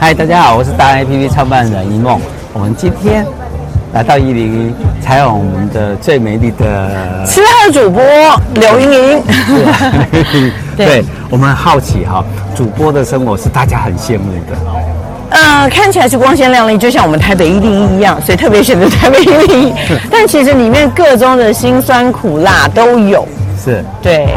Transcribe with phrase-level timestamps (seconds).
[0.00, 2.20] 嗨，大家好，我是大 A P P 创办人一梦。
[2.52, 3.26] 我们今天
[3.92, 8.00] 来到一零一，采访我们的最美丽的吃喝主播
[8.54, 9.22] 刘莹莹。
[10.78, 12.24] 对，我们好奇哈，
[12.54, 14.56] 主播的生活是大家很羡慕的。
[15.30, 19.74] 呃，看起来是光鲜亮丽，就像我们台北一零一一样，所以特别选择台北一零一。
[20.08, 23.26] 但其实里面各中的辛酸苦辣都有。
[23.62, 24.28] 是，对。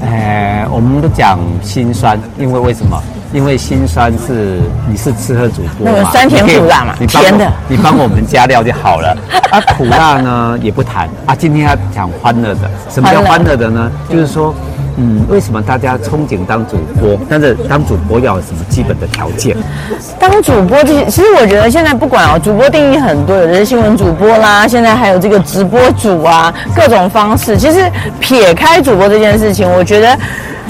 [0.00, 2.98] 呃，我们都讲辛酸，因为为什么？
[3.34, 9.14] 因为辛酸是你是吃喝主播嘛，那个酸甜苦辣嘛，甜的，你帮我们加料就好了。
[9.50, 11.34] 啊，苦辣呢也不谈啊。
[11.34, 13.90] 今天要讲欢乐的，什么叫欢乐的呢？
[14.08, 14.54] 就是说。
[14.96, 17.18] 嗯，为什么大家憧憬当主播？
[17.28, 19.56] 但是当主播要有什么基本的条件？
[20.20, 27.56] 当主播这些，其实我觉得现在不管哦，主播定义很多，有的是新闻主播啦，现在还有这个直播主啊，各种方式。
[27.56, 27.90] 其实
[28.20, 30.16] 撇开主播这件事情，我觉得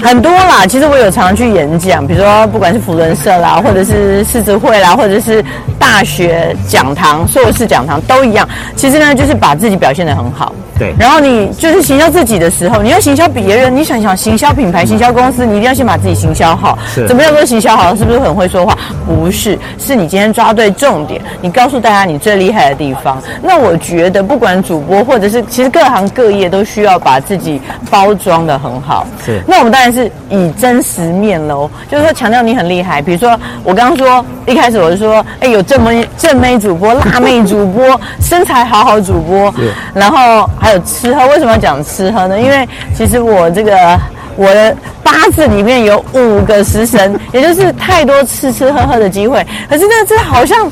[0.03, 0.67] 很多啦。
[0.67, 5.45] 其实我有常常去演讲，比如说不管是福伦社啦，或者是世子会啦，或者是
[5.79, 8.49] 大学讲堂、硕士讲堂都一样。
[8.77, 10.53] 其实呢，就是把自己表现得很好。
[10.79, 16.77] 对，然后你就是行销自己的时候，你要行销别人，你想想行销品牌、行销公司，你一定要先把自己行销好。
[16.93, 17.95] 是，怎么样做行销好？
[17.95, 18.77] 是不是很会说话？
[19.07, 23.23] 不是，是你今天抓对重点，你告诉大家你最厉害的地方。
[23.41, 29.07] 那我觉得，不管主播或者是其实各行各业都需要把自己包装的很好。
[29.25, 33.01] 是，那我们当然是以真实面喽，就是说强调你很厉害。
[33.01, 39.55] 比如说我刚刚说一开始我就说，哎，有正妹、正妹主播、辣妹主播、 身材好好主播，
[39.95, 40.51] 然后。
[40.65, 42.41] 还有吃喝，为什么要讲吃喝呢？
[42.41, 44.01] 因为其实我这个
[44.35, 49.47] 我的八字里面有五个食神， 也就是太多吃吃喝喝的机会。
[49.69, 50.67] 可是这这好像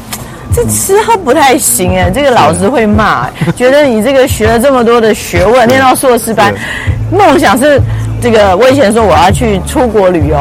[0.57, 6.55] 这吃喝不太行哎，这个老师会骂， 觉得你这个学了这么多的学问，念到硕士班，
[7.11, 7.79] 梦想是。
[8.23, 10.37] 这个我以前说我要去出国旅游，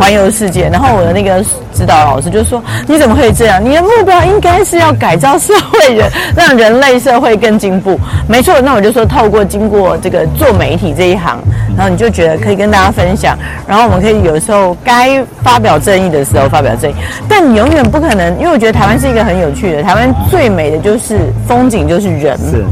[0.00, 3.62] 环游世界，然后我的那个指导老师就说：“你怎么可以这样？
[3.62, 11.38] 你的目标应该是要改造社会人，让人类社会更进步。”没错，那我就说透过经过这个做媒体这一行，
[11.76, 13.36] 然后你就觉得可以跟大家分享，
[13.68, 16.94] 然后我们可以有时候该发表正义的时候发表正义，
[17.28, 22.64] 但你永远不可能，因为我觉得台湾是一个很有趣的，台湾最美的就是风景就是人，是，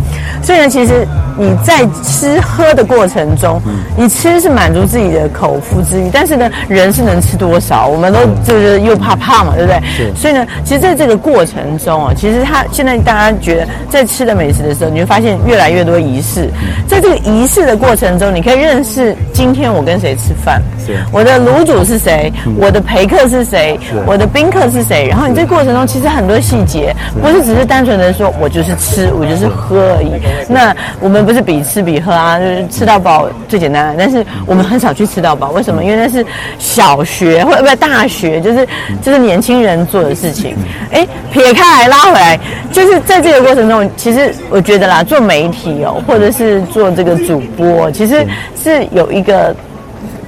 [0.42, 1.06] 所以呢，其实。
[1.36, 3.60] 你在吃喝的过程中，
[3.96, 7.88] 你吃是满足自己的口腹之欲，但是呢，人是能吃多少？
[7.88, 10.15] 我们都就是又怕胖嘛，对不对？
[10.15, 16.48] 所以呢，其实在这个过程中啊，其实他现在大家觉得在吃的美食的时候，你会发现越来越多仪式。
[16.87, 20.62] 在这个仪式的过程中，你可以认识今天我跟谁吃饭，
[21.10, 23.76] 我的卤煮是谁，我的陪客是谁，
[24.06, 25.09] 我的宾客是谁。
[25.10, 30.12] 然后你这个过程中，其实很多细节不是只是单纯的说我就是吃，我就是喝而已。
[30.48, 31.25] 那我们。
[31.25, 33.94] 不是比吃比喝啊，就是吃到饱最简单。
[33.98, 35.82] 但是我们很少去吃到饱，为什么？
[35.84, 36.25] 因为那是
[36.59, 38.66] 小学或者不是大学，就是
[39.03, 40.56] 就是年轻人做的事情。
[40.91, 42.38] 哎，撇开来拉回来，
[42.72, 48.27] 就是在这个过程中，其实我觉得啦，做媒体哦，或者是做这个主播，其实
[48.62, 49.55] 是有一个。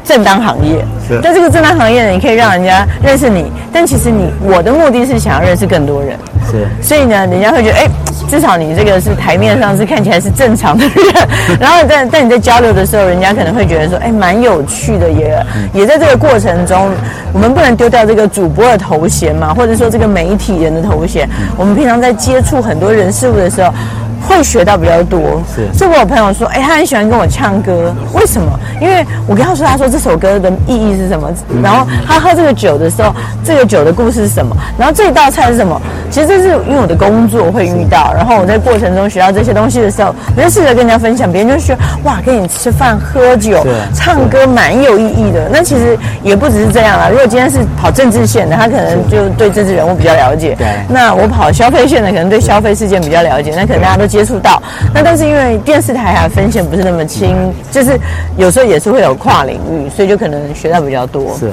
[0.06, 0.84] 正当行业，
[1.20, 6.16] 但这个正当行业呢，你可以让人家认识你，但其实你我的目的是想要认识更多人，
[6.48, 7.88] 是，所以呢，人家会觉得，哎，
[8.30, 16.88] 至少你这个是台面上是看起来是正常的人， 然后在在你在交流的时候，人家可能会觉得说，哎，蛮有趣的，也也在这个过程中，
[17.32, 23.72] 我们不能丢掉这个主播的头衔嘛，或者说这个媒体人的头衔，我们平常在接触很多人事物的时候。
[24.21, 25.66] 会学到比较多，是。
[25.77, 28.59] 所以我有朋友说，哎，他很喜欢跟我唱歌，为什么？
[28.81, 31.31] 因为我跟他说，他说这首歌的意义是什么？
[31.62, 34.56] 然后他喝这个酒的时候，这个酒的故事是什么？
[34.78, 35.81] 然后这一道菜是什么？
[36.10, 45.48] 其实这是因为我的工作会遇到，然后我在过程中学到这些东西的时候，我就试着跟人家分享，别人就说，哇，跟你吃饭、喝酒、唱歌蛮有意义的。
[45.50, 47.09] 那其实也不只是这样啦。
[47.10, 50.54] 如果今天是跑政治线的，他可能就对政治人物比较了解。
[50.56, 50.66] 对。
[50.88, 53.53] 那我跑消费线的，可能对消费事件比较了解。
[53.56, 54.06] 那可能大家都。
[54.16, 54.62] 接触到，
[54.94, 58.00] 那但是因为电视台还分线不是那么清，就是
[58.38, 61.37] 有时候也是会有跨领域，所以就可能学到比较多。
[61.38, 61.50] 是，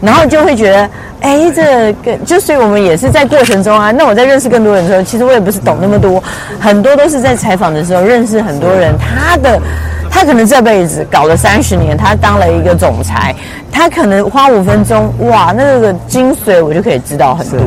[0.00, 0.88] 然后就会觉得，
[1.22, 3.90] 哎，这个就所以我们也是在过程中啊。
[3.90, 6.22] 那我在认识更多人的时候，其实我也不是懂那么多，
[6.60, 8.94] 很多都是在采访的时候认识很多人。
[8.96, 9.60] 他的
[10.08, 13.34] 他可能这辈子搞了三十年，他当了一个总裁，
[13.72, 17.58] 他可能花五分钟，哇，那个精髓我就可以知道很多。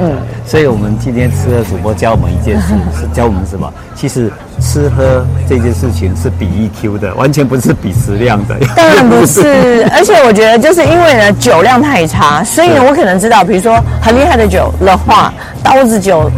[0.00, 0.16] 嗯，
[0.46, 3.70] 所以我们今天吃喝主播教我们一件事，是教我们什么？
[3.94, 8.56] 其实吃喝这件事情是比 EQ 的，完全不是比食量的。
[8.74, 15.32] 当然不是， 而且我觉得就是因为呢酒量太差，所以呢我可能知道，比如说很厉害的酒，的话
[15.62, 16.30] 刀子酒，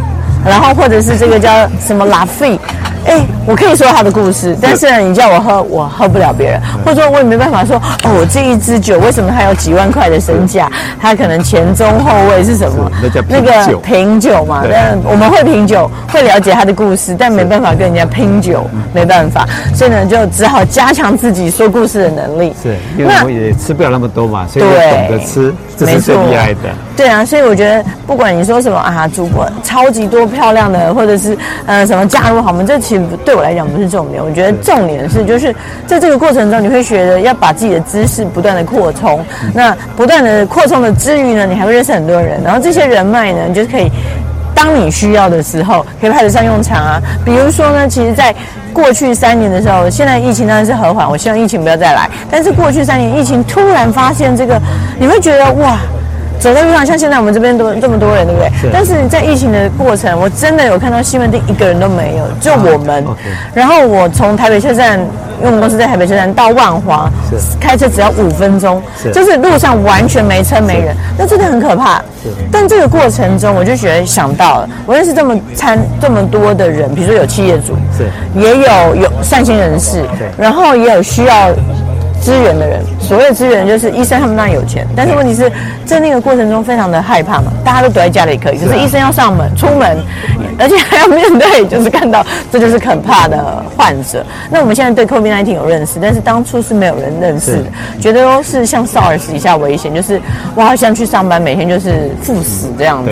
[0.44, 2.58] 然后或者是这个叫什么拉菲。
[3.06, 10.70] 哎，我可以说他的故事，但是呢，你叫我喝，我喝不了别人，或者说我也没办法说，哦，我这一支酒为什么它有几万块的身价？
[11.00, 12.90] 它可能前中后味是什么？
[13.02, 14.64] 那叫那个品酒嘛。
[14.70, 22.54] 但我们会品酒，会了解他的故事，但没办法跟人家拼酒，没办法，所以呢，就只好加强自己说故事的能力。
[22.62, 26.58] 是，因为我也吃不了那么多嘛，所以懂得吃，这是最厉害的。
[26.94, 31.36] 对啊，所以我觉得不管你说什么啊，主播超级多漂亮的，或者是
[31.66, 34.22] 呃什么嫁入豪门，这其实对我来讲不是重点。
[34.22, 35.54] 我觉得重点是就是
[35.86, 39.24] 在这个过程中，你会学着要把自己的知识不断的扩充。
[39.54, 43.90] 那不断的扩充的之余呢，你还会认识很多人，然后这些人脉呢，你就可以
[44.54, 47.02] 当你需要的时候可以派得上用场啊。
[47.24, 48.34] 比如说呢，其实在
[48.72, 52.08] 过去三年的时候，现在疫情当然是和缓，我希望疫情不要再来。
[52.30, 54.60] 但是过去三年疫情突然发现这个，
[55.00, 55.78] 你会觉得哇。
[56.42, 58.50] 走在路上，像现在我们这边都 这么多人，对不对？
[58.60, 58.68] 是。
[58.72, 63.06] 但是在疫情的过程，我真的有看到西门町一个人都没有，就我们。
[63.06, 63.30] 啊 okay.
[63.54, 67.08] 然后我从台北车站，因为我们公司在台北车站到万华，
[67.60, 69.12] 开车只要五分钟，是。
[69.12, 72.02] 就是路上完全没车没人，那真的很可怕。
[72.50, 81.50] 但这个过程中，我就觉得想到了，我认识这么参这么多的人，比如说有企业主，是，也有有善心人士，对，然后也有需要。
[82.22, 85.50] 资源的人，所谓的资源就是医生，他们当然有钱，但是问题是
[85.84, 89.98] 在那个过程中非常的害怕嘛，大家都躲在家里可以，可是医生要上门出门，
[90.56, 94.24] 而且还要面对，就是看到这就是可怕的患者。
[94.48, 97.64] 那我们现在对 COVID-19 有认识，但是当初是没有人认识的，
[98.00, 100.20] 觉得都是像 SARS 一下危险，就是
[100.54, 103.10] 我好像去上班每天就是赴死这样子。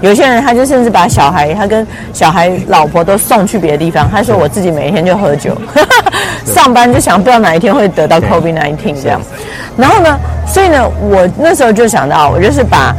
[0.00, 5.56] 有些人他就甚至把小孩，他跟小孩、老婆都送去别的地方，他说我自己每天就喝酒，
[6.44, 9.20] 上班就想不知道哪一天会得到 COVID-19 这样。
[9.76, 12.94] 然后呢，所以呢，我那时候就想到，我就是把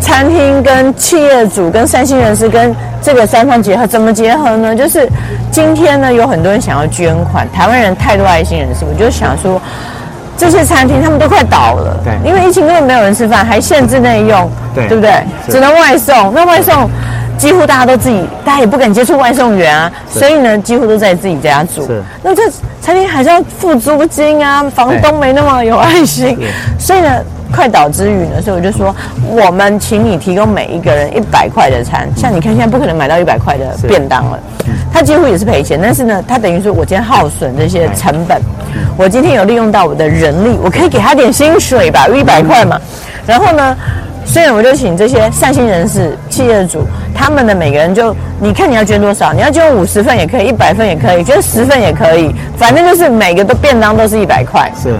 [0.00, 4.74] 餐厅跟企业主跟三星人士跟这个三方结合，怎么结合呢？
[4.74, 5.08] 就是
[5.50, 9.60] 今天呢，有很多人想要捐款，台湾人太多爱心人士，我就想说。
[10.36, 15.12] 这些餐厅他们都快倒了，对，因为疫情根本没有人吃饭，还限制内用，对，对不对？
[15.50, 16.88] 只能外送，那外送
[17.40, 21.86] 几乎大家都自己，大家也不敢接触外送员啊，所以呢，几乎都在自己家煮。
[21.86, 22.42] 是，那这
[22.82, 26.38] 餐厅还是要付租金啊，房东没那么有爱心，
[26.78, 27.10] 所以呢。
[27.52, 28.94] 快倒之余呢，所以我就说，
[29.28, 32.08] 我们请你提供每一个人一百块的餐。
[32.16, 34.38] 像你看，现在不可能买到一百块的便当了，
[34.92, 35.76] 他几乎也是赔钱。
[35.82, 38.40] 但是呢，他等于说我今天耗损这些成本，
[38.96, 42.80] 我今天有利用到我的人力，我可以给他点薪水吧，一百块嘛。
[43.26, 43.76] 然后呢，
[44.24, 46.86] 所以我就请这些善心人士、企业主，
[47.20, 49.30] 他们的每个人就，你看你要捐多少？
[49.34, 54.72] 你要捐五十份也可以，一百份也可以，捐十份也可以，反正就是每个都便当都是一百块。
[54.82, 54.94] 是。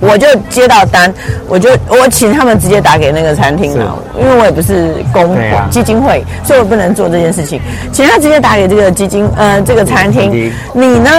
[0.00, 1.12] 我就接到单，
[1.48, 5.36] 我就我请他们直接打给那个餐厅了，因为我也不是公
[5.70, 7.60] 基金会，所以我不能做这件事情，
[7.90, 11.10] 请他直接打给这个基金，呃，这个餐厅，你呢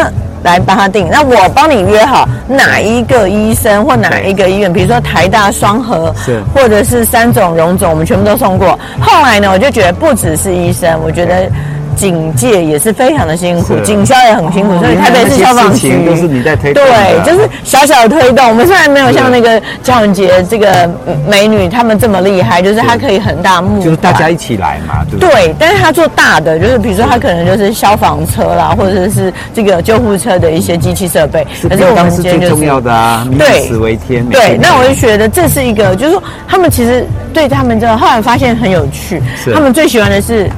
[0.44, 8.78] 来帮他定，那我帮你约好哪一个医生或哪一个医院，比如说台大双和，是，或者是三种荣总，我们全部都送过。
[9.02, 11.50] 后来呢，我就觉得不只是医生，我觉得。
[12.00, 18.48] 警戒也是非常的辛苦，警消也很辛苦，所以台北市消防局都是你在推动，对，就是小小的推动。
[18.48, 20.90] 我们虽然没有像那个江文杰这个
[21.28, 25.30] 美女他们这么厉害，就是她可以很大幕，就是大家一起来嘛，对不对？
[25.30, 34.25] 对，但是她做大的，就是比如说她可能就是消防车啦，或者是这个救护车的一些机器设备，可是我们是最重要的啊，对，民以为天。
[34.30, 39.22] 对，那我就觉得这是一个，就是说他们其实对他们这后来发现很有趣，
[39.54, 40.50] 他们最喜欢的是。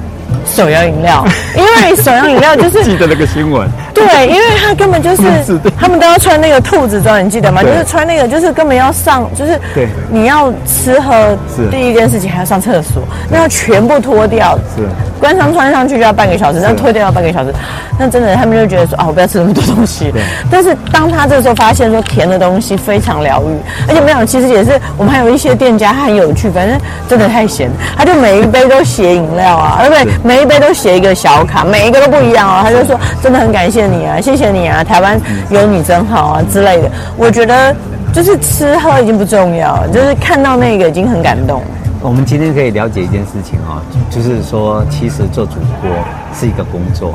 [0.46, 5.24] 手摇饮料， 因为手摇饮料就是 记得那个新闻，对，因为他根本就是
[5.80, 7.62] 他们都要穿那个兔子装，你记得吗？
[7.64, 11.38] 就是穿那个，就是根本要上，就是对，你要吃喝
[11.70, 14.84] 第一件事情还要上厕所，那要全部脱掉，是。
[15.22, 17.54] 关上穿上去就要半个小时，那脱掉要半个小时，
[17.96, 20.12] 那真的他们就觉得说啊，我不要吃那么多东西。
[20.12, 20.20] 对，
[20.50, 23.56] 但是当他这个时候发现说甜的东西非常疗愈，
[23.88, 26.76] 而且没有，其实也是我们还有一些店家他很有趣，反正
[27.08, 30.12] 真的太咸，他就每一杯都写饮料啊，对不对？
[30.32, 32.62] 每一杯都写一个小卡，每一个都不一样哦。
[32.64, 35.20] 他就说：“真的很感谢你啊，谢谢你啊，台湾
[35.50, 37.76] 有你真好啊之类的。”我觉得
[38.14, 41.62] 就是吃喝已经不重要，就是看到那个已经很感动。
[42.00, 45.92] 我们今天可以了解一件事情啊，就是说，其实做主播
[46.34, 47.14] 是一个工作，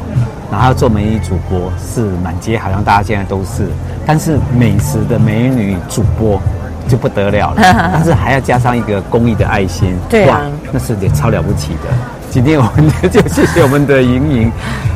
[0.53, 3.67] 然后做美女主播是满街好像大家现在都是，
[4.05, 6.39] 但是美食的美女主播
[6.87, 7.63] 就不得了了，
[7.95, 11.89] 但是还要加上一个公益的爱心，对啊，那是得超了不起的。
[12.31, 14.53] 今天我们 就谢谢我们的莹莹，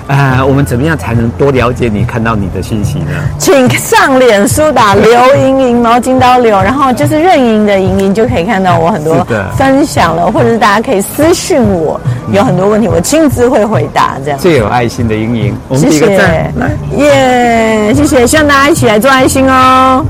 [0.09, 3.13] 呃，我们怎么样才能多了解你，看到你的信息呢？
[3.39, 11.99] 请上脸书打刘莹莹毛巾刀刘，然后就是任盈的莹莹就可以看到我很多分享了，或者是大家可以私讯我，
[12.33, 14.39] 有很多问题我亲自会回答，这样。
[14.39, 16.53] 最有爱心的盈盈，谢谢，
[16.97, 20.05] 耶，谢谢，希望大家一起来做爱心哦。